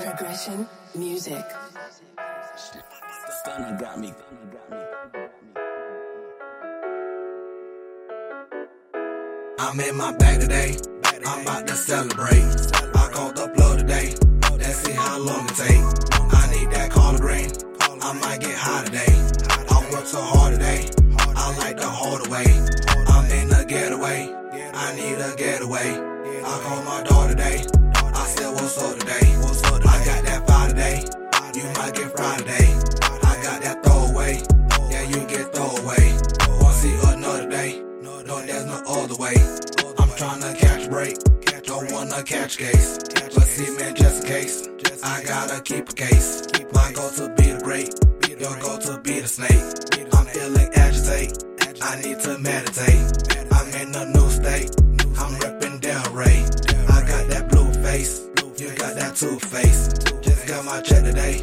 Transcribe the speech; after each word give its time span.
Progression 0.00 0.66
music. 0.94 1.44
Stunner 3.42 3.76
got 3.78 4.00
me. 4.00 4.14
I'm 9.58 9.80
in 9.80 9.96
my 9.96 10.16
bag 10.16 10.40
today. 10.40 10.78
I'm 11.26 11.42
about 11.42 11.66
to 11.66 11.74
celebrate. 11.74 12.32
I 12.94 13.10
called 13.12 13.36
the 13.36 13.48
plug 13.54 13.80
today. 13.80 14.14
Let's 14.56 14.78
see 14.78 14.92
how 14.92 15.18
long 15.18 15.46
it 15.46 15.54
take. 15.54 15.84
I 16.32 16.50
need 16.52 16.70
that 16.70 16.90
collard 16.90 17.20
green. 17.20 17.50
I 17.80 18.12
might 18.14 18.40
get 18.40 18.56
high 18.56 18.84
today. 18.84 19.12
I 19.68 19.90
work 19.92 20.06
so 20.06 20.22
hard 20.22 20.54
today. 20.54 20.88
I 21.36 21.54
like 21.58 21.76
the 21.76 21.86
harder 21.86 22.30
way. 22.30 22.46
I'm 23.08 23.30
in 23.30 23.52
a 23.52 23.64
getaway. 23.66 24.34
I 24.74 24.94
need 24.96 25.20
a 25.20 25.36
getaway. 25.36 25.98
I 26.44 26.60
called 26.64 26.84
my 26.86 27.02
daughter 27.02 27.34
today. 27.34 27.81
I 28.14 28.26
said, 28.26 28.52
What's 28.54 28.78
up 28.78 28.98
today? 28.98 29.20
I 29.22 30.04
got 30.04 30.24
that 30.24 30.46
fire 30.46 30.68
today. 30.68 31.04
You 31.54 31.64
might 31.78 31.94
get 31.94 32.16
fried 32.16 32.38
today. 32.38 32.68
I 33.22 33.40
got 33.42 33.62
that 33.62 33.82
throwaway. 33.84 34.42
Yeah, 34.90 35.02
you 35.02 35.26
get 35.26 35.52
throwaway. 35.54 36.18
Wanna 36.60 36.74
see 36.74 36.94
another 37.06 37.48
day? 37.48 37.82
No, 38.02 38.22
there's 38.22 38.66
no 38.66 38.82
other 38.86 39.16
way. 39.16 39.34
I'm 39.98 40.08
tryna 40.16 40.58
catch 40.58 40.88
break. 40.88 41.16
Don't 41.64 41.90
wanna 41.92 42.22
catch 42.22 42.58
case. 42.58 42.98
But 43.34 43.44
see, 43.44 43.76
man, 43.78 43.94
just 43.94 44.22
in 44.24 44.28
case. 44.28 44.68
I 45.02 45.22
gotta 45.24 45.60
keep 45.62 45.88
a 45.88 45.92
case. 45.92 46.46
My 46.72 46.92
goal 46.92 47.10
to 47.10 47.34
be 47.36 47.52
the 47.52 47.60
great. 47.62 47.94
Your 48.40 48.58
goal 48.60 48.78
to 48.78 48.98
be 49.00 49.20
the 49.20 49.28
snake. 49.28 50.12
I'm 50.12 50.26
feeling 50.26 50.68
agitate. 50.74 51.44
I 51.82 52.00
need 52.00 52.20
to 52.20 52.38
meditate. 52.38 53.31
Two 59.22 59.38
face. 59.38 59.88
Just 60.20 60.48
got 60.48 60.64
my 60.64 60.80
check 60.80 61.04
today. 61.04 61.42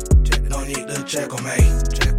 No 0.50 0.66
need 0.66 0.86
to 0.90 1.02
check 1.08 1.34
on 1.34 1.42
me. 1.46 2.19